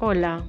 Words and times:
Hola, 0.00 0.44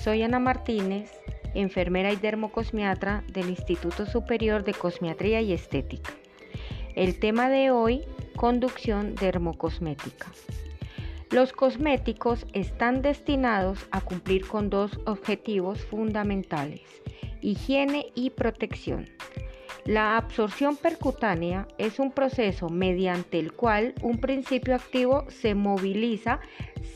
soy 0.00 0.22
Ana 0.22 0.38
Martínez, 0.38 1.10
enfermera 1.54 2.12
y 2.12 2.16
dermocosmiatra 2.16 3.24
del 3.26 3.50
Instituto 3.50 4.06
Superior 4.06 4.62
de 4.62 4.74
Cosmiatría 4.74 5.40
y 5.40 5.52
Estética. 5.52 6.12
El 6.94 7.18
tema 7.18 7.48
de 7.48 7.72
hoy, 7.72 8.04
conducción 8.36 9.16
dermocosmética. 9.16 10.28
Los 11.30 11.52
cosméticos 11.52 12.46
están 12.52 13.02
destinados 13.02 13.88
a 13.90 14.02
cumplir 14.02 14.46
con 14.46 14.70
dos 14.70 15.00
objetivos 15.04 15.84
fundamentales, 15.84 16.82
higiene 17.40 18.12
y 18.14 18.30
protección. 18.30 19.08
La 19.84 20.16
absorción 20.16 20.76
percutánea 20.76 21.66
es 21.78 21.98
un 21.98 22.12
proceso 22.12 22.68
mediante 22.68 23.38
el 23.38 23.52
cual 23.52 23.94
un 24.02 24.18
principio 24.18 24.74
activo 24.74 25.24
se 25.30 25.54
moviliza 25.54 26.40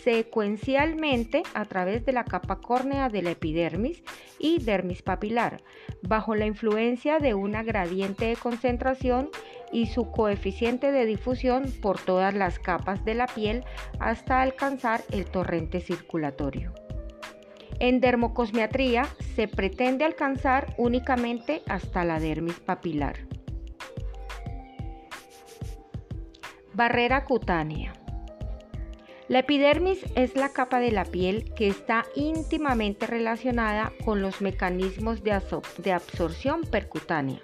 secuencialmente 0.03 1.43
a 1.55 1.65
través 1.65 2.05
de 2.05 2.13
la 2.13 2.25
capa 2.25 2.61
córnea 2.61 3.09
de 3.09 3.23
la 3.23 3.31
epidermis 3.31 4.03
y 4.39 4.63
dermis 4.63 5.03
papilar, 5.03 5.63
bajo 6.03 6.35
la 6.35 6.47
influencia 6.47 7.19
de 7.19 7.33
una 7.35 7.63
gradiente 7.63 8.27
de 8.27 8.37
concentración 8.37 9.31
y 9.73 9.87
su 9.87 10.11
coeficiente 10.11 10.93
de 10.93 11.07
difusión 11.07 11.73
por 11.81 11.99
todas 11.99 12.35
las 12.35 12.59
capas 12.59 13.05
de 13.05 13.15
la 13.15 13.27
piel 13.27 13.65
hasta 13.99 14.43
alcanzar 14.43 15.01
el 15.11 15.25
torrente 15.25 15.81
circulatorio. 15.81 16.84
En 17.81 18.01
dermocosmiatría 18.01 19.07
se 19.35 19.49
pretende 19.49 20.05
alcanzar 20.05 20.75
únicamente 20.79 21.63
hasta 21.67 22.05
la 22.05 22.21
dermis 22.21 22.61
papilar. 22.61 23.17
Barrera 26.73 27.25
cutánea. 27.25 27.93
La 29.27 29.39
epidermis 29.39 30.05
es 30.17 30.37
la 30.37 30.51
capa 30.51 30.81
de 30.81 30.93
la 30.93 31.07
piel 31.07 31.51
que 31.55 31.67
está 31.67 32.05
íntimamente 32.15 33.07
relacionada 33.07 33.91
con 34.05 34.21
los 34.21 34.43
mecanismos 34.43 35.23
de, 35.23 35.33
absorción 35.93 36.61
percutánea. 36.63 37.41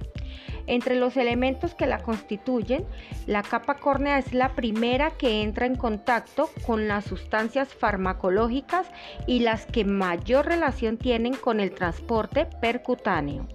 Entre 0.71 0.95
los 0.95 1.17
elementos 1.17 1.75
que 1.75 1.89
la 1.89 1.99
constituyen, 1.99 2.87
la 3.27 3.43
capa 3.43 3.79
córnea 3.79 4.19
es 4.19 4.33
la 4.33 4.55
primera 4.55 5.11
que 5.11 5.43
entra 5.43 5.67
en 5.67 5.75
contacto 5.75 6.49
con 6.65 6.87
las 6.87 7.07
sustancias 7.07 7.75
farmacológicas 7.75 8.87
y 9.27 9.41
las 9.41 9.67
que 9.67 9.85
mayor 9.85 10.47
relación 10.47 10.97
tienen 10.97 11.35
con 11.35 11.59
el 11.59 11.73
transporte 11.73 12.47
percutáneo. 12.61 13.49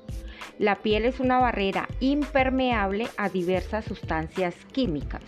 La 0.59 0.81
piel 0.81 1.05
es 1.05 1.21
una 1.21 1.39
barrera 1.39 1.88
impermeable 2.02 3.08
a 3.16 3.30
diversas 3.30 3.86
sustancias 3.86 4.53
químicas 4.73 5.21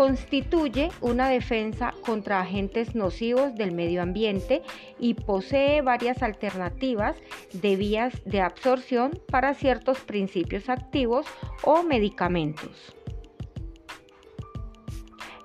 constituye 0.00 0.88
una 1.02 1.28
defensa 1.28 1.92
contra 2.06 2.40
agentes 2.40 2.94
nocivos 2.94 3.54
del 3.54 3.72
medio 3.72 4.00
ambiente 4.00 4.62
y 4.98 5.12
posee 5.12 5.82
varias 5.82 6.22
alternativas 6.22 7.18
de 7.52 7.76
vías 7.76 8.14
de 8.24 8.40
absorción 8.40 9.20
para 9.30 9.52
ciertos 9.52 10.00
principios 10.00 10.70
activos 10.70 11.26
o 11.64 11.82
medicamentos. 11.82 12.96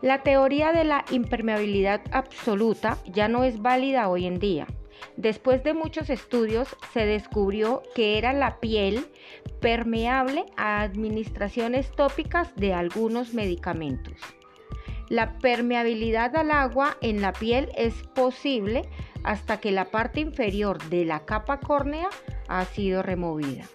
La 0.02 0.24
teoría 0.24 0.72
de 0.72 0.86
la 0.86 1.04
impermeabilidad 1.12 2.00
absoluta 2.12 2.98
ya 3.12 3.28
no 3.28 3.44
es 3.44 3.62
válida 3.62 4.08
hoy 4.08 4.26
en 4.26 4.40
día. 4.40 4.68
Después 5.18 5.66
de 5.66 5.74
muchos 5.74 6.10
estudios 6.10 6.78
se 6.94 7.06
descubrió 7.06 7.84
que 7.94 8.18
era 8.18 8.32
la 8.32 8.62
piel 8.62 9.06
permeable 9.60 10.46
a 10.56 10.82
administraciones 10.82 11.92
tópicas 11.92 12.56
de 12.56 12.74
algunos 12.74 13.34
medicamentos. 13.34 14.14
La 15.10 15.34
permeabilidad 15.38 16.36
al 16.36 16.52
agua 16.52 16.98
en 17.02 17.22
la 17.22 17.34
piel 17.34 17.72
es 17.76 17.94
posible 18.16 18.90
hasta 19.24 19.60
que 19.60 19.72
la 19.72 19.86
parte 19.86 20.20
inferior 20.20 20.82
de 20.90 21.06
la 21.06 21.26
capa 21.26 21.60
córnea 21.60 22.10
ha 22.48 22.66
sido 22.66 23.04
removida. 23.04 23.66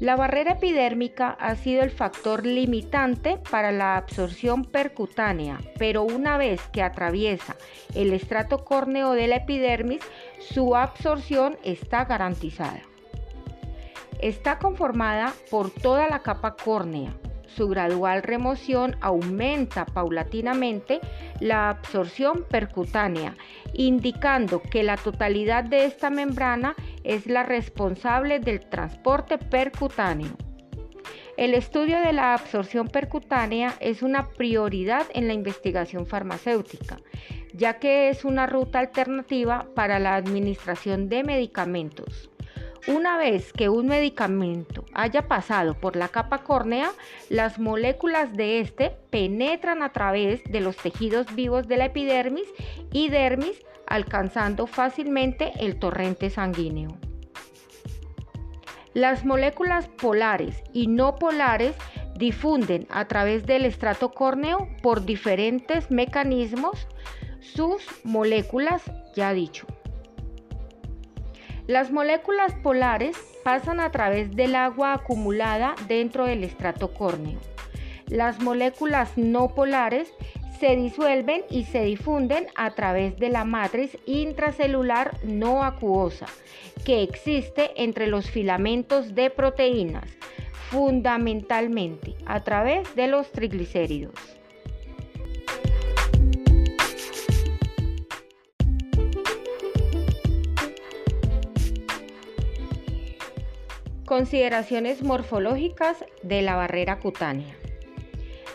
La 0.00 0.16
barrera 0.16 0.52
epidérmica 0.52 1.28
ha 1.38 1.56
sido 1.56 1.82
el 1.82 1.90
factor 1.90 2.46
limitante 2.46 3.36
para 3.50 3.70
la 3.70 3.98
absorción 3.98 4.64
percutánea, 4.64 5.60
pero 5.78 6.04
una 6.04 6.38
vez 6.38 6.62
que 6.72 6.82
atraviesa 6.82 7.56
el 7.94 8.14
estrato 8.14 8.64
córneo 8.64 9.12
de 9.12 9.28
la 9.28 9.36
epidermis, 9.36 10.00
su 10.38 10.74
absorción 10.74 11.58
está 11.64 12.06
garantizada. 12.06 12.80
Está 14.20 14.58
conformada 14.58 15.34
por 15.50 15.70
toda 15.70 16.08
la 16.08 16.20
capa 16.20 16.56
córnea, 16.56 17.12
su 17.56 17.68
gradual 17.68 18.22
remoción 18.22 18.96
aumenta 19.00 19.86
paulatinamente 19.86 21.00
la 21.40 21.70
absorción 21.70 22.44
percutánea, 22.48 23.36
indicando 23.72 24.62
que 24.62 24.82
la 24.82 24.96
totalidad 24.96 25.64
de 25.64 25.84
esta 25.84 26.10
membrana 26.10 26.74
es 27.04 27.26
la 27.26 27.42
responsable 27.42 28.40
del 28.40 28.60
transporte 28.68 29.38
percutáneo. 29.38 30.36
El 31.36 31.54
estudio 31.54 32.00
de 32.00 32.12
la 32.12 32.34
absorción 32.34 32.88
percutánea 32.88 33.74
es 33.80 34.02
una 34.02 34.28
prioridad 34.28 35.06
en 35.14 35.26
la 35.26 35.32
investigación 35.32 36.06
farmacéutica, 36.06 36.98
ya 37.54 37.78
que 37.78 38.10
es 38.10 38.24
una 38.24 38.46
ruta 38.46 38.78
alternativa 38.78 39.66
para 39.74 39.98
la 39.98 40.16
administración 40.16 41.08
de 41.08 41.24
medicamentos. 41.24 42.29
Una 42.92 43.16
vez 43.18 43.52
que 43.52 43.68
un 43.68 43.86
medicamento 43.86 44.84
haya 44.94 45.28
pasado 45.28 45.74
por 45.74 45.94
la 45.94 46.08
capa 46.08 46.38
córnea, 46.38 46.90
las 47.28 47.60
moléculas 47.60 48.36
de 48.36 48.58
este 48.58 48.90
penetran 49.10 49.84
a 49.84 49.92
través 49.92 50.42
de 50.42 50.60
los 50.60 50.76
tejidos 50.76 51.32
vivos 51.36 51.68
de 51.68 51.76
la 51.76 51.84
epidermis 51.84 52.48
y 52.92 53.08
dermis, 53.08 53.62
alcanzando 53.86 54.66
fácilmente 54.66 55.52
el 55.60 55.78
torrente 55.78 56.30
sanguíneo. 56.30 56.98
Las 58.92 59.24
moléculas 59.24 59.86
polares 59.86 60.60
y 60.72 60.88
no 60.88 61.14
polares 61.14 61.76
difunden 62.16 62.88
a 62.90 63.06
través 63.06 63.46
del 63.46 63.66
estrato 63.66 64.10
córneo 64.10 64.66
por 64.82 65.04
diferentes 65.04 65.92
mecanismos 65.92 66.88
sus 67.38 67.84
moléculas, 68.02 68.82
ya 69.14 69.32
dicho. 69.32 69.68
Las 71.70 71.92
moléculas 71.92 72.52
polares 72.64 73.16
pasan 73.44 73.78
a 73.78 73.92
través 73.92 74.34
del 74.34 74.56
agua 74.56 74.92
acumulada 74.92 75.76
dentro 75.86 76.26
del 76.26 76.42
estrato 76.42 76.92
córneo. 76.92 77.38
Las 78.08 78.40
moléculas 78.40 79.16
no 79.16 79.54
polares 79.54 80.12
se 80.58 80.74
disuelven 80.74 81.44
y 81.48 81.66
se 81.66 81.84
difunden 81.84 82.48
a 82.56 82.72
través 82.72 83.16
de 83.18 83.28
la 83.28 83.44
matriz 83.44 83.96
intracelular 84.04 85.16
no 85.22 85.62
acuosa 85.62 86.26
que 86.84 87.04
existe 87.04 87.70
entre 87.76 88.08
los 88.08 88.28
filamentos 88.28 89.14
de 89.14 89.30
proteínas, 89.30 90.10
fundamentalmente 90.70 92.16
a 92.26 92.40
través 92.40 92.96
de 92.96 93.06
los 93.06 93.30
triglicéridos. 93.30 94.39
Consideraciones 104.10 105.04
morfológicas 105.04 106.04
de 106.24 106.42
la 106.42 106.56
barrera 106.56 106.98
cutánea. 106.98 107.54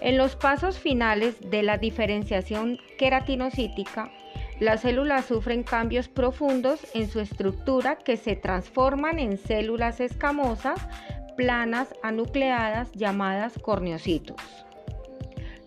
En 0.02 0.18
los 0.18 0.36
pasos 0.36 0.78
finales 0.78 1.38
de 1.50 1.64
la 1.64 1.78
diferenciación 1.78 2.78
queratinocítica, 2.98 4.12
las 4.60 4.82
células 4.82 5.24
sufren 5.24 5.64
cambios 5.64 6.10
profundos 6.10 6.86
en 6.94 7.08
su 7.08 7.22
estructura 7.22 7.96
que 7.96 8.18
se 8.18 8.36
transforman 8.36 9.18
en 9.18 9.38
células 9.38 10.02
escamosas, 10.02 10.78
planas, 11.38 11.88
anucleadas, 12.04 12.92
llamadas 12.92 13.54
corneocitos. 13.58 14.36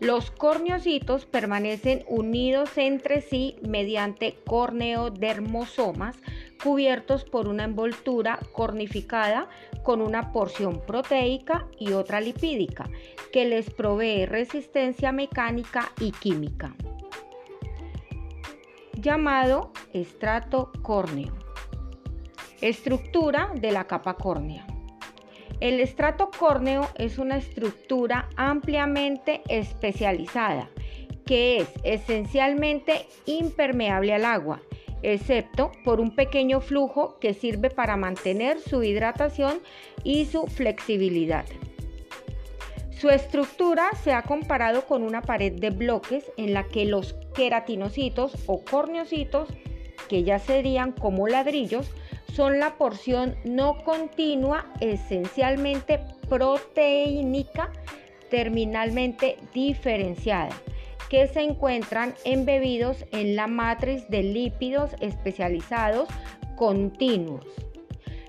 Los 0.00 0.30
corneocitos 0.30 1.24
permanecen 1.24 2.04
unidos 2.06 2.76
entre 2.76 3.22
sí 3.22 3.56
mediante 3.66 4.36
corneodermosomas 4.44 6.16
cubiertos 6.62 7.24
por 7.24 7.48
una 7.48 7.64
envoltura 7.64 8.38
cornificada 8.52 9.48
con 9.88 10.02
una 10.02 10.32
porción 10.32 10.82
proteica 10.86 11.66
y 11.78 11.92
otra 11.92 12.20
lipídica 12.20 12.90
que 13.32 13.46
les 13.46 13.70
provee 13.70 14.26
resistencia 14.26 15.12
mecánica 15.12 15.92
y 15.98 16.12
química. 16.12 16.74
Llamado 18.92 19.72
estrato 19.94 20.72
córneo. 20.82 21.32
Estructura 22.60 23.50
de 23.54 23.72
la 23.72 23.86
capa 23.86 24.12
córnea. 24.18 24.66
El 25.58 25.80
estrato 25.80 26.28
córneo 26.38 26.86
es 26.96 27.16
una 27.16 27.38
estructura 27.38 28.28
ampliamente 28.36 29.40
especializada 29.48 30.68
que 31.24 31.60
es 31.60 31.68
esencialmente 31.82 33.06
impermeable 33.24 34.12
al 34.12 34.26
agua, 34.26 34.60
excepto 35.02 35.72
por 35.84 36.00
un 36.00 36.14
pequeño 36.14 36.60
flujo 36.60 37.18
que 37.20 37.34
sirve 37.34 37.70
para 37.70 37.96
mantener 37.96 38.60
su 38.60 38.82
hidratación 38.82 39.60
y 40.04 40.26
su 40.26 40.46
flexibilidad. 40.46 41.44
Su 42.90 43.10
estructura 43.10 43.90
se 44.02 44.12
ha 44.12 44.22
comparado 44.22 44.84
con 44.86 45.02
una 45.04 45.22
pared 45.22 45.52
de 45.52 45.70
bloques 45.70 46.32
en 46.36 46.52
la 46.52 46.64
que 46.64 46.84
los 46.84 47.14
queratinocitos 47.34 48.32
o 48.46 48.64
corneocitos, 48.64 49.48
que 50.08 50.24
ya 50.24 50.40
serían 50.40 50.92
como 50.92 51.28
ladrillos, 51.28 51.90
son 52.32 52.58
la 52.58 52.76
porción 52.76 53.36
no 53.44 53.84
continua 53.84 54.66
esencialmente 54.80 56.00
proteínica 56.28 57.72
terminalmente 58.30 59.38
diferenciada 59.54 60.54
que 61.08 61.26
se 61.26 61.40
encuentran 61.40 62.14
embebidos 62.24 63.04
en 63.12 63.36
la 63.36 63.46
matriz 63.46 64.08
de 64.08 64.22
lípidos 64.22 64.92
especializados 65.00 66.08
continuos. 66.56 67.44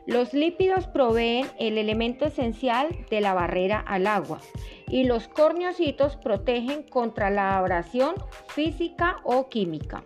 Los 0.05 0.33
lípidos 0.33 0.87
proveen 0.87 1.47
el 1.59 1.77
elemento 1.77 2.25
esencial 2.25 2.87
de 3.09 3.21
la 3.21 3.33
barrera 3.33 3.79
al 3.79 4.07
agua 4.07 4.39
y 4.87 5.03
los 5.03 5.27
corneocitos 5.27 6.15
protegen 6.15 6.83
contra 6.83 7.29
la 7.29 7.57
abrasión 7.57 8.15
física 8.47 9.17
o 9.23 9.49
química. 9.49 10.03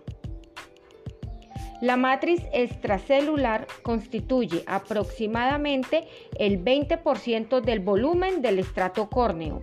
La 1.81 1.98
matriz 1.98 2.42
extracelular 2.54 3.68
constituye 3.81 4.64
aproximadamente 4.68 6.08
el 6.38 6.64
20% 6.64 7.62
del 7.62 7.80
volumen 7.80 8.42
del 8.42 8.60
estrato 8.60 9.10
córneo, 9.10 9.62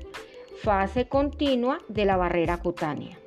fase 0.63 1.09
continua 1.09 1.79
de 1.89 2.05
la 2.05 2.17
barrera 2.17 2.59
cutánea. 2.59 3.19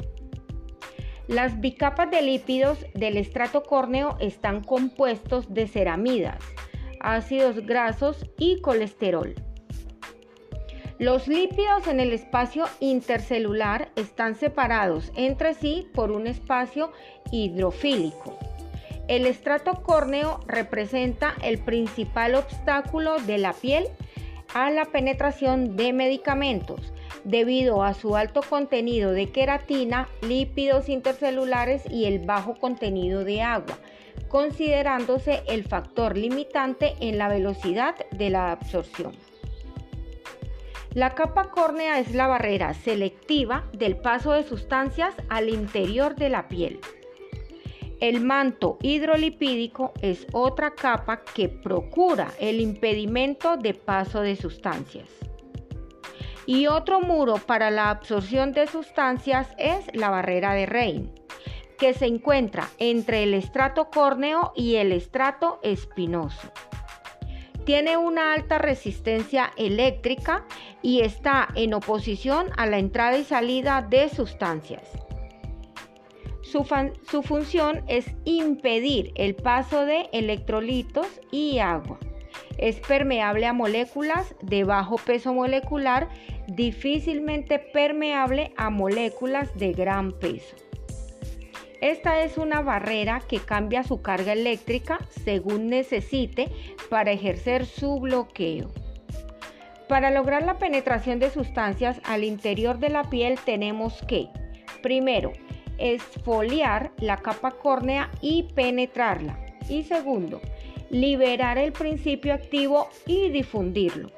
Las 1.28 1.60
bicapas 1.62 2.12
de 2.12 2.22
lípidos 2.22 2.86
del 2.94 3.18
estrato 3.18 3.64
córneo 3.64 4.18
están 4.20 4.64
compuestos 4.64 5.54
de 5.54 5.68
ceramidas, 5.68 6.44
ácidos 7.00 7.66
grasos 7.66 8.26
y 8.38 8.62
colesterol. 8.62 9.34
Los 11.00 11.28
lípidos 11.28 11.88
en 11.88 12.00
el 12.00 12.14
espacio 12.14 12.66
intercelular 12.80 13.90
están 13.96 14.36
separados 14.36 15.12
entre 15.16 15.54
sí 15.54 15.88
por 15.94 16.12
un 16.12 16.28
espacio 16.28 16.92
hidrofílico. 17.32 18.38
El 19.08 19.26
estrato 19.26 19.82
córneo 19.82 20.40
representa 20.46 21.36
el 21.42 21.58
principal 21.58 22.36
obstáculo 22.36 23.18
de 23.20 23.38
la 23.38 23.54
piel 23.54 23.88
a 24.54 24.70
la 24.70 24.86
penetración 24.86 25.76
de 25.76 25.94
medicamentos 25.94 26.94
debido 27.24 27.84
a 27.84 27.94
su 27.94 28.16
alto 28.16 28.42
contenido 28.42 29.12
de 29.12 29.32
queratina, 29.32 30.10
lípidos 30.22 30.90
intercelulares 30.90 31.84
y 31.90 32.06
el 32.06 32.20
bajo 32.20 32.56
contenido 32.56 33.24
de 33.24 33.42
agua, 33.42 33.78
considerándose 34.28 35.44
el 35.48 35.64
factor 35.64 36.18
limitante 36.18 36.96
en 37.00 37.18
la 37.18 37.28
velocidad 37.28 37.96
de 38.12 38.30
la 38.30 38.52
absorción. 38.52 39.14
La 40.94 41.16
capa 41.16 41.50
córnea 41.50 42.00
es 42.00 42.14
la 42.14 42.28
barrera 42.28 42.74
selectiva 42.76 43.64
del 43.74 43.98
paso 43.98 44.34
de 44.34 44.44
sustancias 44.44 45.16
al 45.28 45.50
interior 45.50 46.16
de 46.16 46.30
la 46.30 46.48
piel. 46.48 46.80
El 48.00 48.22
manto 48.22 48.78
hidrolipídico 48.82 49.94
es 50.02 50.28
otra 50.34 50.76
capa 50.76 51.24
que 51.24 51.50
procura 51.50 52.32
el 52.40 52.60
impedimento 52.60 53.58
de 53.58 53.74
paso 53.74 54.22
de 54.22 54.36
sustancias. 54.36 55.08
Y 56.46 56.68
otro 56.68 57.00
muro 57.00 57.36
para 57.36 57.72
la 57.72 57.90
absorción 57.90 58.52
de 58.52 58.68
sustancias 58.68 59.48
es 59.58 59.86
la 59.94 60.10
barrera 60.10 60.54
de 60.54 60.66
Rein, 60.66 61.12
que 61.78 61.94
se 61.94 62.06
encuentra 62.06 62.70
entre 62.80 63.24
el 63.24 63.34
estrato 63.34 63.90
córneo 63.90 64.52
y 64.56 64.76
el 64.76 64.92
estrato 64.92 65.60
espinoso. 65.64 66.52
Tiene 67.66 67.96
una 67.96 68.34
alta 68.34 68.58
resistencia 68.58 69.54
eléctrica 69.56 70.46
y 70.82 71.00
está 71.00 71.48
en 71.56 71.74
oposición 71.74 72.48
a 72.58 72.66
la 72.66 72.78
entrada 72.78 73.18
y 73.18 73.24
salida 73.24 73.82
de 73.82 74.10
sustancias. 74.10 74.84
Su, 76.42 76.68
su, 77.10 77.24
función 77.24 77.84
es 77.88 78.06
impedir 78.26 79.14
el 79.16 79.34
paso 79.34 79.86
de 79.86 80.10
electrolitos 80.12 81.08
y 81.32 81.60
agua. 81.60 81.98
Es 82.58 82.80
permeable 82.80 83.46
a 83.46 83.54
moléculas 83.54 84.36
de 84.42 84.64
bajo 84.64 84.98
peso 84.98 85.34
molecular, 85.34 86.08
difícilmente 86.48 87.60
permeable 87.60 88.54
a 88.58 88.70
moléculas 88.70 89.56
de 89.58 89.74
gran 89.74 90.12
peso. 90.12 90.56
Esta 91.82 92.24
es 92.24 92.38
una 92.38 92.62
barrera 92.62 93.22
que 93.28 93.40
cambia 93.40 93.84
su 93.84 94.02
carga 94.02 94.32
eléctrica 94.32 95.00
según 95.26 95.68
necesite 95.68 96.50
para 96.90 97.12
ejercer 97.12 97.66
su 97.66 98.00
bloqueo. 98.00 98.70
Para 99.90 100.10
lograr 100.10 100.44
la 100.44 100.58
penetración 100.60 101.20
de 101.20 101.30
sustancias 101.30 102.00
al 102.06 102.24
interior 102.24 102.80
de 102.80 102.90
la 102.90 103.10
piel 103.10 103.38
tenemos 103.44 104.02
que, 104.08 104.30
primero, 104.82 105.34
esfoliar 105.78 106.92
la 107.00 107.18
capa 107.18 107.52
córnea 107.52 108.10
y 108.22 108.44
penetrarla. 108.56 109.38
Y 109.68 109.84
segundo, 109.84 110.40
liberar 110.94 111.58
el 111.58 111.72
principio 111.72 112.36
activo 112.36 112.88
y 113.08 113.30
difundirlo. 113.30 114.12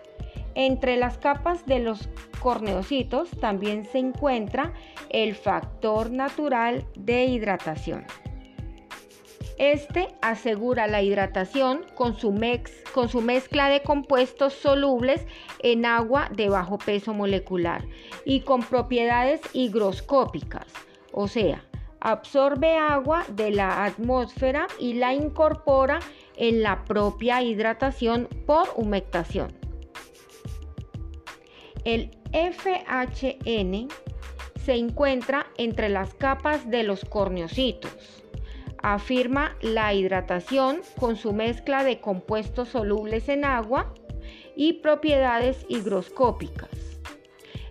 Entre 0.55 0.97
las 0.97 1.17
capas 1.17 1.65
de 1.65 1.79
los 1.79 2.09
corneocitos 2.41 3.31
también 3.39 3.85
se 3.85 3.99
encuentra 3.99 4.73
el 5.09 5.35
factor 5.35 6.11
natural 6.11 6.85
de 6.95 7.25
hidratación. 7.25 8.05
Este 9.57 10.09
asegura 10.21 10.85
la 10.87 11.01
hidratación 11.01 11.85
con 11.95 12.19
su, 12.19 12.37
con 12.93 13.07
su, 13.07 13.21
mezcla 13.21 13.69
de 13.69 13.81
compuestos 13.81 14.51
solubles 14.51 15.25
en 15.59 15.85
agua 15.85 16.29
de 16.35 16.49
bajo 16.49 16.77
peso 16.77 17.13
molecular 17.13 17.85
y 18.25 18.41
con 18.41 18.63
propiedades 18.63 19.39
higroscópicas, 19.53 20.67
o 21.13 21.29
sea, 21.29 21.63
absorbe 22.01 22.77
agua 22.77 23.25
de 23.29 23.51
la 23.51 23.85
atmósfera 23.85 24.67
y 24.77 24.93
la 24.93 25.13
incorpora 25.13 25.99
en 26.37 26.63
la 26.63 26.85
propia 26.85 27.41
hidratación 27.41 28.27
por 28.45 28.69
humectación. 28.75 29.53
El 31.83 32.11
FHN 32.31 33.87
se 34.65 34.73
encuentra 34.73 35.45
entre 35.57 35.89
las 35.89 36.13
capas 36.15 36.69
de 36.69 36.83
los 36.83 37.05
corneocitos. 37.05 38.23
Afirma 38.81 39.55
la 39.61 39.93
hidratación 39.93 40.81
con 40.99 41.15
su 41.15 41.33
mezcla 41.33 41.83
de 41.83 41.99
compuestos 41.99 42.69
solubles 42.69 43.29
en 43.29 43.45
agua 43.45 43.93
y 44.55 44.73
propiedades 44.73 45.65
higroscópicas. 45.69 46.69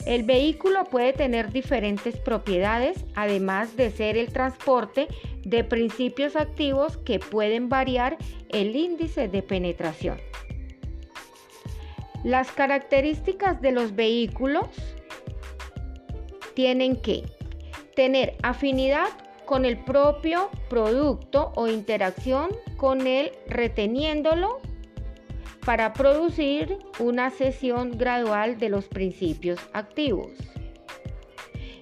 El 0.06 0.22
vehículo 0.24 0.84
puede 0.84 1.12
tener 1.12 1.50
diferentes 1.50 2.16
propiedades, 2.18 3.04
además 3.14 3.76
de 3.76 3.90
ser 3.90 4.16
el 4.16 4.32
transporte 4.32 5.08
de 5.44 5.64
principios 5.64 6.36
activos 6.36 6.96
que 6.98 7.18
pueden 7.18 7.68
variar 7.68 8.16
el 8.48 8.74
índice 8.76 9.28
de 9.28 9.42
penetración. 9.42 10.18
Las 12.22 12.50
características 12.52 13.60
de 13.60 13.72
los 13.72 13.94
vehículos 13.94 14.66
tienen 16.54 16.96
que 16.96 17.24
tener 17.94 18.36
afinidad 18.42 19.08
con 19.44 19.64
el 19.64 19.84
propio 19.84 20.50
producto 20.70 21.52
o 21.54 21.68
interacción 21.68 22.48
con 22.76 23.06
él 23.06 23.32
reteniéndolo 23.46 24.58
para 25.64 25.92
producir 25.92 26.78
una 26.98 27.30
cesión 27.30 27.96
gradual 27.96 28.58
de 28.58 28.68
los 28.68 28.86
principios 28.86 29.60
activos 29.72 30.30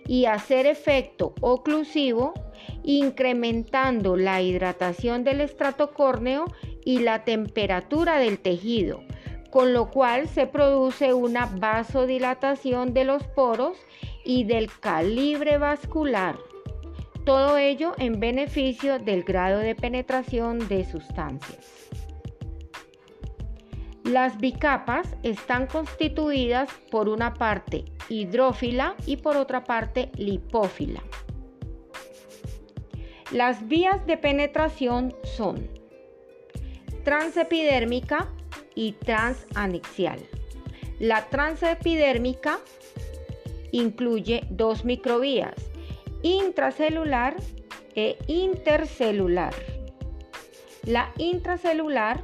y 0.06 0.26
hacer 0.26 0.66
efecto 0.66 1.34
oclusivo 1.40 2.34
incrementando 2.84 4.16
la 4.16 4.40
hidratación 4.42 5.24
del 5.24 5.40
estrato 5.40 5.92
córneo 5.92 6.46
y 6.84 7.00
la 7.00 7.24
temperatura 7.24 8.18
del 8.18 8.38
tejido, 8.38 9.02
con 9.50 9.72
lo 9.72 9.90
cual 9.90 10.28
se 10.28 10.46
produce 10.46 11.12
una 11.12 11.46
vasodilatación 11.46 12.94
de 12.94 13.04
los 13.04 13.22
poros 13.24 13.76
y 14.24 14.44
del 14.44 14.70
calibre 14.80 15.58
vascular. 15.58 16.38
Todo 17.24 17.56
ello 17.56 17.92
en 17.98 18.18
beneficio 18.18 18.98
del 18.98 19.22
grado 19.22 19.60
de 19.60 19.74
penetración 19.74 20.66
de 20.68 20.84
sustancias. 20.84 21.82
Las 24.04 24.38
bicapas 24.38 25.16
están 25.22 25.68
constituidas 25.68 26.68
por 26.90 27.08
una 27.08 27.34
parte 27.34 27.84
hidrófila 28.08 28.96
y 29.06 29.18
por 29.18 29.36
otra 29.36 29.62
parte 29.62 30.10
lipófila. 30.16 31.02
Las 33.32 33.66
vías 33.66 34.06
de 34.06 34.18
penetración 34.18 35.14
son 35.22 35.66
transepidérmica 37.02 38.28
y 38.74 38.92
transanixial. 38.92 40.18
La 40.98 41.24
transepidérmica 41.30 42.58
incluye 43.70 44.44
dos 44.50 44.84
microvías, 44.84 45.54
intracelular 46.22 47.36
e 47.94 48.18
intercelular. 48.26 49.54
La 50.84 51.10
intracelular 51.16 52.22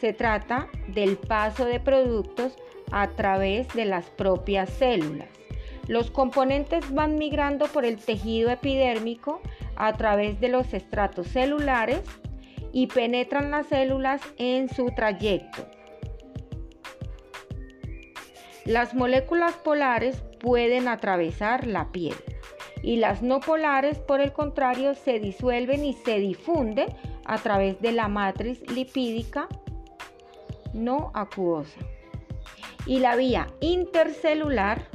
se 0.00 0.12
trata 0.12 0.68
del 0.88 1.18
paso 1.18 1.66
de 1.66 1.78
productos 1.78 2.56
a 2.90 3.10
través 3.10 3.68
de 3.74 3.84
las 3.84 4.10
propias 4.10 4.70
células. 4.70 5.28
Los 5.86 6.10
componentes 6.10 6.92
van 6.92 7.16
migrando 7.16 7.66
por 7.66 7.84
el 7.84 7.96
tejido 7.96 8.50
epidérmico 8.50 9.40
a 9.80 9.94
través 9.94 10.40
de 10.40 10.48
los 10.48 10.74
estratos 10.74 11.26
celulares 11.28 12.02
y 12.72 12.86
penetran 12.86 13.50
las 13.50 13.66
células 13.66 14.20
en 14.36 14.68
su 14.68 14.86
trayecto. 14.94 15.66
Las 18.66 18.94
moléculas 18.94 19.54
polares 19.54 20.22
pueden 20.38 20.86
atravesar 20.86 21.66
la 21.66 21.90
piel 21.90 22.14
y 22.82 22.96
las 22.96 23.22
no 23.22 23.40
polares, 23.40 23.98
por 23.98 24.20
el 24.20 24.32
contrario, 24.32 24.94
se 24.94 25.18
disuelven 25.18 25.84
y 25.84 25.94
se 25.94 26.18
difunden 26.18 26.88
a 27.24 27.38
través 27.38 27.80
de 27.80 27.92
la 27.92 28.08
matriz 28.08 28.60
lipídica 28.70 29.48
no 30.72 31.10
acuosa. 31.14 31.80
Y 32.86 32.98
la 32.98 33.16
vía 33.16 33.46
intercelular 33.60 34.88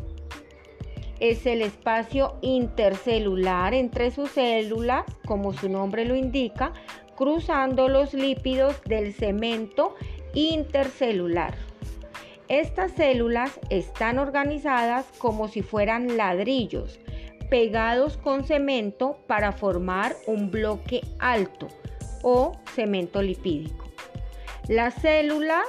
es 1.19 1.45
el 1.45 1.61
espacio 1.61 2.35
intercelular 2.41 3.73
entre 3.73 4.11
sus 4.11 4.31
células, 4.31 5.05
como 5.25 5.53
su 5.53 5.69
nombre 5.69 6.05
lo 6.05 6.15
indica, 6.15 6.73
cruzando 7.15 7.87
los 7.87 8.13
lípidos 8.13 8.81
del 8.83 9.13
cemento 9.13 9.95
intercelular. 10.33 11.55
Estas 12.47 12.91
células 12.91 13.59
están 13.69 14.19
organizadas 14.19 15.05
como 15.17 15.47
si 15.47 15.61
fueran 15.61 16.17
ladrillos 16.17 16.99
pegados 17.49 18.17
con 18.17 18.43
cemento 18.43 19.17
para 19.27 19.51
formar 19.51 20.15
un 20.27 20.51
bloque 20.51 21.01
alto 21.19 21.67
o 22.21 22.51
cemento 22.73 23.21
lipídico. 23.21 23.85
Las 24.67 24.95
células 24.95 25.67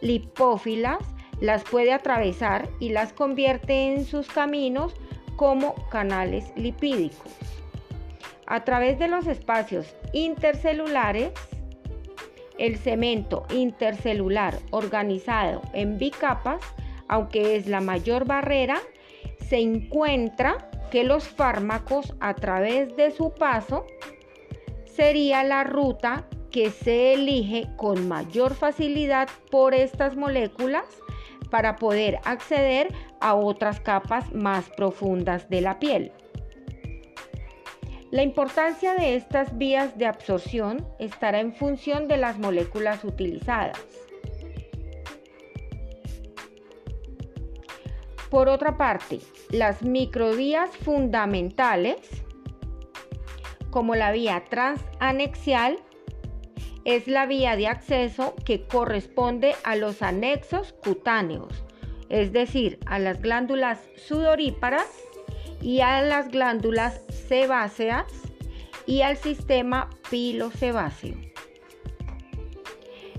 lipófilas 0.00 0.98
las 1.40 1.64
puede 1.64 1.92
atravesar 1.92 2.68
y 2.78 2.90
las 2.90 3.12
convierte 3.12 3.92
en 3.92 4.04
sus 4.04 4.28
caminos 4.28 4.94
como 5.36 5.74
canales 5.88 6.52
lipídicos. 6.56 7.32
A 8.46 8.64
través 8.64 8.98
de 8.98 9.08
los 9.08 9.26
espacios 9.26 9.94
intercelulares, 10.12 11.32
el 12.58 12.76
cemento 12.76 13.46
intercelular 13.50 14.58
organizado 14.70 15.62
en 15.72 15.98
bicapas, 15.98 16.60
aunque 17.08 17.56
es 17.56 17.66
la 17.66 17.80
mayor 17.80 18.26
barrera, 18.26 18.78
se 19.48 19.58
encuentra 19.58 20.70
que 20.90 21.04
los 21.04 21.26
fármacos 21.28 22.14
a 22.20 22.34
través 22.34 22.94
de 22.96 23.12
su 23.12 23.32
paso 23.32 23.86
sería 24.84 25.42
la 25.44 25.64
ruta 25.64 26.26
que 26.50 26.70
se 26.70 27.14
elige 27.14 27.68
con 27.76 28.08
mayor 28.08 28.54
facilidad 28.54 29.28
por 29.50 29.72
estas 29.72 30.16
moléculas 30.16 30.84
para 31.50 31.76
poder 31.76 32.18
acceder 32.24 32.94
a 33.20 33.34
otras 33.34 33.80
capas 33.80 34.32
más 34.32 34.70
profundas 34.70 35.48
de 35.50 35.60
la 35.60 35.78
piel. 35.78 36.12
La 38.10 38.22
importancia 38.22 38.94
de 38.94 39.14
estas 39.14 39.56
vías 39.56 39.96
de 39.96 40.06
absorción 40.06 40.84
estará 40.98 41.38
en 41.38 41.54
función 41.54 42.08
de 42.08 42.16
las 42.16 42.38
moléculas 42.38 43.04
utilizadas. 43.04 43.78
Por 48.30 48.48
otra 48.48 48.76
parte, 48.76 49.20
las 49.50 49.82
microvías 49.82 50.76
fundamentales, 50.76 51.98
como 53.70 53.94
la 53.94 54.12
vía 54.12 54.44
transanexial, 54.48 55.78
es 56.94 57.06
la 57.06 57.26
vía 57.26 57.56
de 57.56 57.68
acceso 57.68 58.34
que 58.44 58.66
corresponde 58.66 59.54
a 59.64 59.76
los 59.76 60.02
anexos 60.02 60.72
cutáneos, 60.72 61.64
es 62.08 62.32
decir, 62.32 62.78
a 62.86 62.98
las 62.98 63.20
glándulas 63.20 63.80
sudoríparas 63.96 64.88
y 65.62 65.80
a 65.80 66.02
las 66.02 66.30
glándulas 66.30 67.00
sebáceas 67.28 68.06
y 68.86 69.02
al 69.02 69.16
sistema 69.16 69.90
pilosebáceo. 70.10 71.16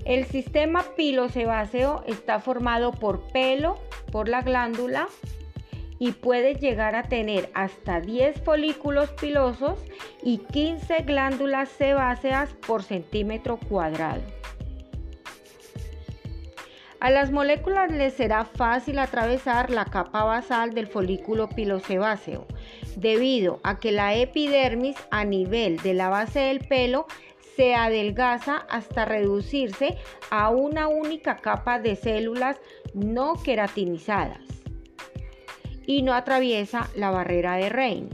El 0.04 0.26
sistema 0.26 0.82
pilosebáceo 0.96 2.02
está 2.06 2.40
formado 2.40 2.92
por 2.92 3.32
pelo, 3.32 3.78
por 4.10 4.28
la 4.28 4.42
glándula 4.42 5.08
y 6.02 6.10
puede 6.10 6.56
llegar 6.56 6.96
a 6.96 7.04
tener 7.04 7.48
hasta 7.54 8.00
10 8.00 8.40
folículos 8.40 9.10
pilosos 9.10 9.78
y 10.20 10.38
15 10.38 11.02
glándulas 11.02 11.68
sebáceas 11.68 12.52
por 12.66 12.82
centímetro 12.82 13.56
cuadrado. 13.56 14.20
A 16.98 17.08
las 17.08 17.30
moléculas 17.30 17.92
les 17.92 18.14
será 18.14 18.44
fácil 18.44 18.98
atravesar 18.98 19.70
la 19.70 19.84
capa 19.84 20.24
basal 20.24 20.74
del 20.74 20.88
folículo 20.88 21.48
pilosebáceo, 21.48 22.48
debido 22.96 23.60
a 23.62 23.78
que 23.78 23.92
la 23.92 24.16
epidermis 24.16 24.96
a 25.12 25.24
nivel 25.24 25.76
de 25.76 25.94
la 25.94 26.08
base 26.08 26.40
del 26.40 26.66
pelo 26.66 27.06
se 27.54 27.76
adelgaza 27.76 28.56
hasta 28.68 29.04
reducirse 29.04 29.98
a 30.32 30.50
una 30.50 30.88
única 30.88 31.36
capa 31.36 31.78
de 31.78 31.94
células 31.94 32.60
no 32.92 33.34
queratinizadas 33.34 34.61
y 35.86 36.02
no 36.02 36.14
atraviesa 36.14 36.90
la 36.96 37.10
barrera 37.10 37.56
de 37.56 37.68
Rein. 37.68 38.08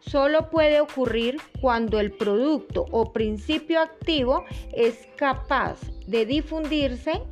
Solo 0.00 0.50
puede 0.50 0.80
ocurrir 0.80 1.38
cuando 1.60 1.98
el 1.98 2.12
producto 2.12 2.86
o 2.92 3.12
principio 3.12 3.80
activo 3.80 4.44
es 4.72 5.08
capaz 5.16 5.80
de 6.06 6.26
difundirse 6.26 7.22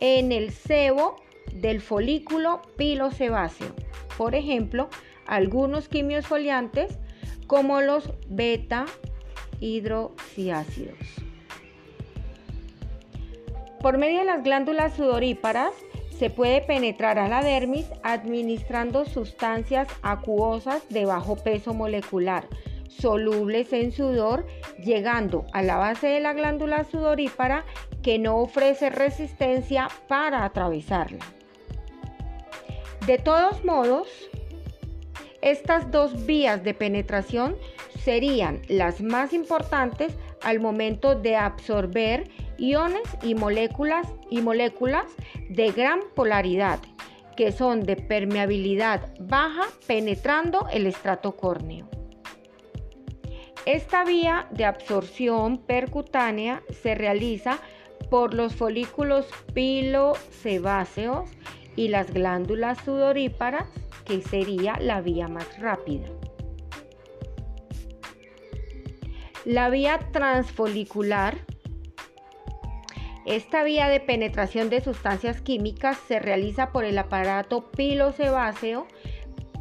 en 0.00 0.32
el 0.32 0.50
sebo 0.50 1.16
del 1.52 1.80
folículo 1.80 2.62
pilosebáceo. 2.76 3.72
Por 4.18 4.34
ejemplo, 4.34 4.88
algunos 5.26 5.88
quimios 5.88 6.26
foliantes 6.26 6.98
como 7.46 7.80
los 7.80 8.10
beta 8.28 8.86
hidroxiácidos. 9.60 10.98
Por 13.80 13.98
medio 13.98 14.18
de 14.18 14.24
las 14.24 14.42
glándulas 14.42 14.96
sudoríparas 14.96 15.72
se 16.18 16.30
puede 16.30 16.62
penetrar 16.62 17.18
a 17.18 17.28
la 17.28 17.42
dermis 17.42 17.86
administrando 18.02 19.04
sustancias 19.04 19.88
acuosas 20.02 20.88
de 20.88 21.04
bajo 21.04 21.36
peso 21.36 21.74
molecular, 21.74 22.48
solubles 22.88 23.72
en 23.72 23.92
sudor, 23.92 24.46
llegando 24.82 25.44
a 25.52 25.62
la 25.62 25.76
base 25.76 26.06
de 26.06 26.20
la 26.20 26.32
glándula 26.32 26.84
sudorípara 26.84 27.64
que 28.02 28.18
no 28.18 28.38
ofrece 28.38 28.88
resistencia 28.88 29.88
para 30.08 30.44
atravesarla. 30.44 31.24
De 33.06 33.18
todos 33.18 33.64
modos, 33.64 34.08
estas 35.42 35.90
dos 35.90 36.24
vías 36.26 36.64
de 36.64 36.72
penetración 36.72 37.56
serían 38.02 38.62
las 38.68 39.00
más 39.02 39.32
importantes 39.32 40.16
al 40.42 40.60
momento 40.60 41.14
de 41.14 41.36
absorber 41.36 42.28
iones 42.58 43.08
y 43.22 43.34
moléculas 43.34 44.06
y 44.30 44.42
moléculas 44.42 45.06
de 45.48 45.72
gran 45.72 46.00
polaridad 46.14 46.80
que 47.36 47.52
son 47.52 47.80
de 47.82 47.96
permeabilidad 47.96 49.14
baja 49.20 49.66
penetrando 49.86 50.66
el 50.72 50.86
estrato 50.86 51.36
córneo. 51.36 51.88
Esta 53.66 54.04
vía 54.04 54.46
de 54.50 54.64
absorción 54.64 55.58
percutánea 55.58 56.62
se 56.82 56.94
realiza 56.94 57.58
por 58.10 58.32
los 58.32 58.54
folículos 58.54 59.26
pilosebáceos 59.54 61.28
y 61.74 61.88
las 61.88 62.12
glándulas 62.12 62.78
sudoríparas, 62.84 63.68
que 64.04 64.22
sería 64.22 64.78
la 64.80 65.00
vía 65.00 65.26
más 65.28 65.58
rápida. 65.58 66.06
La 69.44 69.68
vía 69.68 69.98
transfolicular 70.12 71.38
esta 73.26 73.64
vía 73.64 73.88
de 73.88 73.98
penetración 73.98 74.70
de 74.70 74.80
sustancias 74.80 75.40
químicas 75.40 75.98
se 76.06 76.20
realiza 76.20 76.70
por 76.70 76.84
el 76.84 76.96
aparato 76.96 77.72
pilosebáceo, 77.72 78.86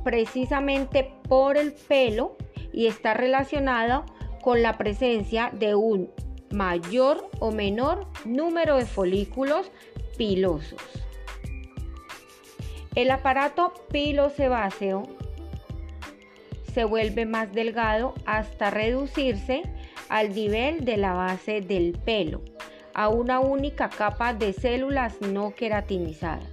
precisamente 0.04 1.12
por 1.28 1.58
el 1.58 1.74
pelo, 1.74 2.38
y 2.72 2.86
está 2.86 3.16
relacionado 3.16 4.06
con 4.44 4.62
la 4.62 4.78
presencia 4.78 5.50
de 5.52 5.74
un 5.74 6.12
mayor 6.52 7.28
o 7.40 7.52
menor 7.52 8.06
número 8.24 8.78
de 8.78 8.86
folículos 8.86 9.72
pilosos. 10.16 10.82
El 12.94 13.10
aparato 13.10 13.74
pilosebáceo 13.92 15.04
se 16.72 16.84
vuelve 16.84 17.26
más 17.26 17.52
delgado 17.52 18.14
hasta 18.28 18.70
reducirse 18.70 19.64
al 20.08 20.36
nivel 20.36 20.86
de 20.86 20.98
la 20.98 21.14
base 21.14 21.62
del 21.62 21.94
pelo 21.94 22.44
a 22.96 23.10
una 23.10 23.40
única 23.42 23.90
capa 23.90 24.34
de 24.34 24.54
células 24.54 25.22
no 25.22 25.54
queratinizadas. 25.54 26.50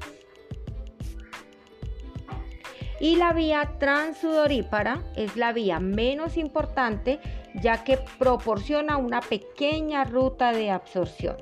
Y 3.01 3.17
la 3.17 3.33
vía 3.33 3.77
transudorípara 3.79 5.03
es 5.17 5.37
la 5.37 5.53
vía 5.53 5.81
menos 5.81 6.37
importante 6.37 7.21
ya 7.55 7.85
que 7.85 7.99
proporciona 8.19 8.97
una 8.97 9.21
pequeña 9.21 10.05
ruta 10.05 10.53
de 10.53 10.71
absorción. 10.71 11.37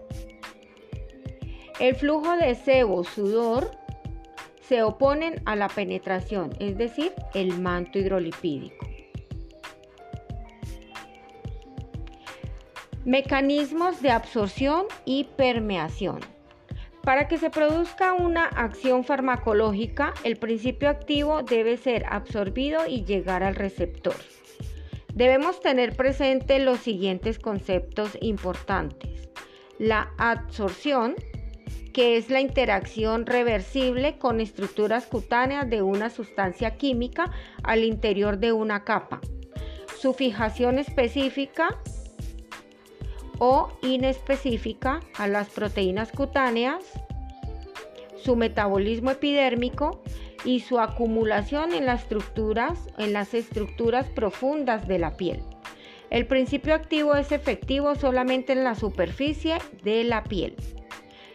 El 1.79 1.95
flujo 1.97 2.37
de 2.37 2.55
sebo, 2.55 3.05
sudor, 3.05 3.71
se 4.61 4.83
oponen 4.83 5.43
a 5.47 5.57
la 5.57 5.69
penetración, 5.69 6.51
es 6.61 6.77
decir, 6.77 7.13
el 7.35 7.59
manto 7.59 7.99
hidrolipídico. 7.99 8.90
Mecanismos 13.07 14.03
de 14.03 14.11
absorción 14.11 14.85
y 15.07 15.25
permeación. 15.25 16.21
Para 17.03 17.29
que 17.29 17.39
se 17.39 17.49
produzca 17.49 18.13
una 18.13 18.45
acción 18.45 19.05
farmacológica, 19.05 20.13
el 20.23 20.37
principio 20.37 20.91
activo 20.91 21.43
debe 21.43 21.79
ser 21.79 22.05
absorbido 22.11 22.87
y 22.87 23.05
llegar 23.05 23.43
al 23.43 23.55
receptor. 23.55 24.17
Debemos 25.15 25.63
tener 25.63 25.97
presente 25.97 26.59
los 26.59 26.81
siguientes 26.81 27.39
conceptos 27.39 28.19
importantes. 28.21 29.31
La 29.79 30.13
absorción, 30.19 31.15
que 31.95 32.19
es 32.19 32.29
la 32.29 32.43
interacción 32.43 33.25
reversible 33.25 34.19
con 34.19 34.43
estructuras 34.43 35.07
cutáneas 35.07 35.71
de 35.71 35.81
una 35.81 36.11
sustancia 36.11 36.77
química 36.77 37.33
al 37.63 37.83
interior 37.83 38.37
de 38.37 38.53
una 38.53 38.85
capa. 38.85 39.23
Su 39.99 40.13
fijación 40.13 40.79
específica 40.79 41.81
o 43.41 43.71
inespecífica 43.83 45.01
a 45.19 45.27
las 45.27 45.49
proteínas 45.49 46.13
cutáneas, 46.13 46.85
su 48.23 48.37
metabolismo 48.37 49.11
epidérmico 49.11 50.03
y 50.45 50.61
su 50.61 50.79
acumulación 50.79 51.73
en 51.73 51.87
las 51.87 52.03
estructuras, 52.03 52.79
en 52.99 53.13
las 53.13 53.35
estructuras 53.35 54.07
profundas 54.11 54.87
de 54.87 54.99
la 54.99 55.17
piel. 55.17 55.43
El 56.11 56.27
principio 56.27 56.75
activo 56.75 57.15
es 57.15 57.33
efectivo 57.33 57.95
solamente 57.95 58.53
en 58.53 58.63
la 58.63 58.75
superficie 58.75 59.59
de 59.83 60.05
la 60.05 60.23
piel. 60.23 60.55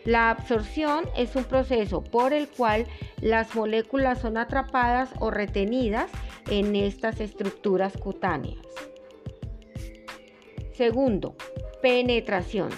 La 0.04 0.30
absorción 0.30 1.06
es 1.18 1.36
un 1.36 1.46
proceso 1.46 2.04
por 2.04 2.34
el 2.34 2.48
cual 2.48 2.86
las 3.22 3.56
moléculas 3.56 4.20
son 4.20 4.38
atrapadas 4.38 5.10
o 5.20 5.32
retenidas 5.32 6.12
en 6.52 6.76
estas 6.76 7.20
estructuras 7.20 7.98
cutáneas. 7.98 8.60
Segundo, 10.74 11.36
Penetración. 11.86 12.72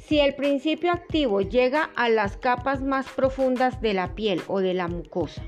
Si 0.00 0.18
el 0.18 0.34
principio 0.34 0.90
activo 0.90 1.42
llega 1.42 1.92
a 1.94 2.08
las 2.08 2.36
capas 2.36 2.82
más 2.82 3.08
profundas 3.10 3.80
de 3.80 3.94
la 3.94 4.16
piel 4.16 4.42
o 4.48 4.58
de 4.58 4.74
la 4.74 4.88
mucosa. 4.88 5.44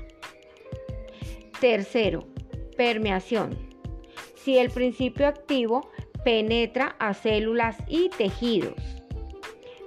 Tercero, 1.59 2.25
permeación. 2.77 3.57
Si 4.35 4.57
el 4.57 4.69
principio 4.69 5.27
activo 5.27 5.91
penetra 6.23 6.95
a 6.99 7.13
células 7.13 7.75
y 7.89 8.07
tejidos. 8.11 8.81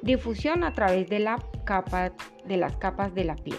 Difusión 0.02 0.62
a 0.62 0.74
través 0.74 1.08
de, 1.08 1.20
la 1.20 1.38
capa, 1.64 2.12
de 2.44 2.56
las 2.58 2.76
capas 2.76 3.14
de 3.14 3.24
la 3.24 3.36
piel. 3.36 3.56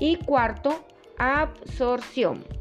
Y 0.00 0.16
cuarto, 0.16 0.84
absorción. 1.16 2.57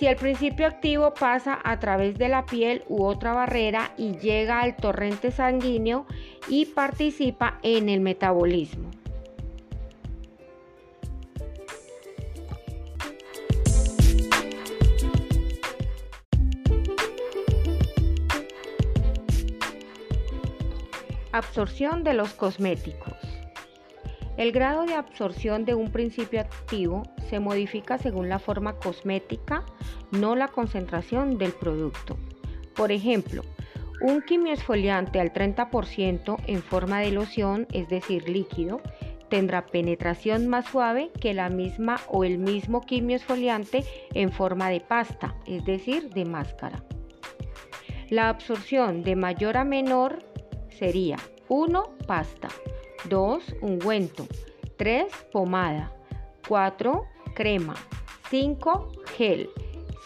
Si 0.00 0.06
el 0.06 0.16
principio 0.16 0.66
activo 0.66 1.12
pasa 1.12 1.58
a 1.62 1.78
través 1.78 2.16
de 2.16 2.30
la 2.30 2.46
piel 2.46 2.84
u 2.88 3.04
otra 3.04 3.34
barrera 3.34 3.92
y 3.98 4.16
llega 4.16 4.62
al 4.62 4.74
torrente 4.74 5.30
sanguíneo 5.30 6.06
y 6.48 6.64
participa 6.64 7.58
en 7.62 7.90
el 7.90 8.00
metabolismo. 8.00 8.90
Absorción 21.30 22.04
de 22.04 22.14
los 22.14 22.32
cosméticos. 22.32 23.18
El 24.38 24.52
grado 24.52 24.86
de 24.86 24.94
absorción 24.94 25.66
de 25.66 25.74
un 25.74 25.92
principio 25.92 26.40
activo 26.40 27.02
se 27.28 27.40
modifica 27.40 27.98
según 27.98 28.30
la 28.30 28.38
forma 28.38 28.76
cosmética, 28.78 29.66
no 30.10 30.36
la 30.36 30.48
concentración 30.48 31.38
del 31.38 31.52
producto. 31.52 32.16
Por 32.74 32.92
ejemplo, 32.92 33.42
un 34.00 34.22
quimioesfoliante 34.22 35.20
al 35.20 35.32
30% 35.32 36.36
en 36.46 36.62
forma 36.62 37.00
de 37.00 37.10
loción, 37.10 37.66
es 37.72 37.88
decir, 37.88 38.28
líquido, 38.28 38.80
tendrá 39.28 39.66
penetración 39.66 40.48
más 40.48 40.66
suave 40.66 41.10
que 41.20 41.34
la 41.34 41.50
misma 41.50 42.00
o 42.08 42.24
el 42.24 42.38
mismo 42.38 42.80
quimioesfoliante 42.80 43.84
en 44.14 44.32
forma 44.32 44.70
de 44.70 44.80
pasta, 44.80 45.34
es 45.46 45.64
decir, 45.64 46.10
de 46.10 46.24
máscara. 46.24 46.82
La 48.08 48.28
absorción 48.28 49.02
de 49.02 49.16
mayor 49.16 49.56
a 49.56 49.64
menor 49.64 50.18
sería 50.70 51.16
1 51.48 51.90
pasta, 52.06 52.48
2. 53.08 53.56
Ungüento. 53.60 54.26
3. 54.76 55.06
Pomada. 55.32 55.92
4. 56.48 57.04
Crema. 57.34 57.74
5. 58.30 58.92
Gel. 59.16 59.50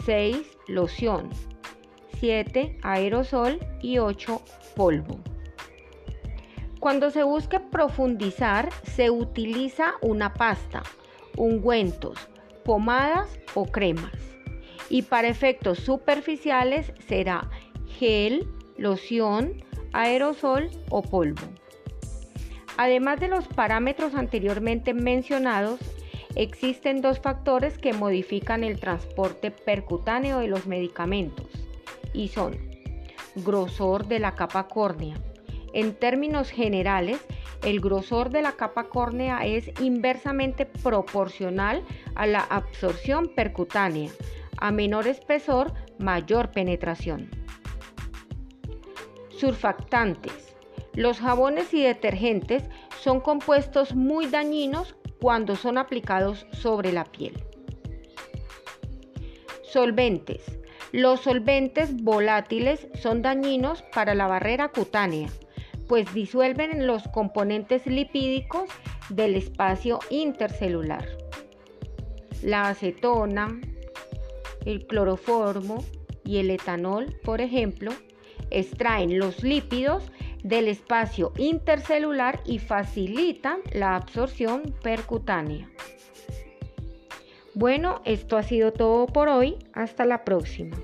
6. 0.04 0.58
Loción. 0.68 1.30
7. 2.20 2.78
Aerosol. 2.82 3.58
Y 3.80 3.98
8. 3.98 4.42
Polvo. 4.74 5.18
Cuando 6.80 7.10
se 7.10 7.22
busque 7.22 7.60
profundizar, 7.60 8.68
se 8.82 9.10
utiliza 9.10 9.94
una 10.02 10.34
pasta, 10.34 10.82
ungüentos, 11.36 12.18
pomadas 12.62 13.38
o 13.54 13.64
cremas. 13.64 14.12
Y 14.90 15.02
para 15.02 15.28
efectos 15.28 15.78
superficiales 15.78 16.92
será 17.06 17.48
gel, 17.86 18.46
loción, 18.76 19.64
aerosol 19.94 20.68
o 20.90 21.00
polvo. 21.00 21.46
Además 22.76 23.20
de 23.20 23.28
los 23.28 23.46
parámetros 23.46 24.14
anteriormente 24.14 24.92
mencionados, 24.92 25.80
existen 26.36 27.00
dos 27.00 27.20
factores 27.20 27.78
que 27.78 27.92
modifican 27.92 28.64
el 28.64 28.80
transporte 28.80 29.50
percutáneo 29.50 30.38
de 30.40 30.48
los 30.48 30.66
medicamentos 30.66 31.46
y 32.12 32.28
son 32.28 32.56
grosor 33.36 34.06
de 34.06 34.18
la 34.18 34.34
capa 34.34 34.68
córnea. 34.68 35.16
En 35.72 35.94
términos 35.94 36.50
generales, 36.50 37.20
el 37.64 37.80
grosor 37.80 38.30
de 38.30 38.42
la 38.42 38.52
capa 38.52 38.84
córnea 38.84 39.44
es 39.44 39.70
inversamente 39.80 40.66
proporcional 40.66 41.82
a 42.14 42.26
la 42.26 42.40
absorción 42.40 43.28
percutánea. 43.34 44.10
A 44.58 44.70
menor 44.70 45.08
espesor, 45.08 45.72
mayor 45.98 46.52
penetración. 46.52 47.28
Surfactantes. 49.30 50.54
Los 50.94 51.18
jabones 51.18 51.74
y 51.74 51.82
detergentes 51.82 52.62
son 53.00 53.20
compuestos 53.20 53.96
muy 53.96 54.26
dañinos 54.26 54.94
cuando 55.24 55.56
son 55.56 55.78
aplicados 55.78 56.46
sobre 56.52 56.92
la 56.92 57.06
piel. 57.06 57.32
Solventes. 59.62 60.42
Los 60.92 61.20
solventes 61.20 61.96
volátiles 61.96 62.88
son 63.00 63.22
dañinos 63.22 63.80
para 63.94 64.14
la 64.14 64.26
barrera 64.26 64.68
cutánea, 64.68 65.30
pues 65.88 66.12
disuelven 66.12 66.86
los 66.86 67.08
componentes 67.08 67.86
lipídicos 67.86 68.68
del 69.08 69.34
espacio 69.36 69.98
intercelular. 70.10 71.08
La 72.42 72.68
acetona, 72.68 73.58
el 74.66 74.86
cloroformo 74.86 75.82
y 76.22 76.36
el 76.36 76.50
etanol, 76.50 77.18
por 77.24 77.40
ejemplo, 77.40 77.92
extraen 78.50 79.18
los 79.18 79.42
lípidos 79.42 80.12
del 80.44 80.68
espacio 80.68 81.32
intercelular 81.36 82.40
y 82.44 82.60
facilitan 82.60 83.58
la 83.72 83.96
absorción 83.96 84.62
percutánea. 84.82 85.68
Bueno, 87.54 88.00
esto 88.04 88.36
ha 88.36 88.42
sido 88.42 88.72
todo 88.72 89.06
por 89.06 89.28
hoy. 89.28 89.56
Hasta 89.72 90.04
la 90.04 90.24
próxima. 90.24 90.76